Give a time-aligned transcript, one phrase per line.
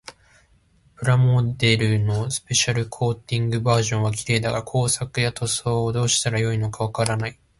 [0.95, 7.39] プラモデルのスペシャルコーティングバージョンは綺麗だが、工作や塗装をどうしたらよいのかわからない。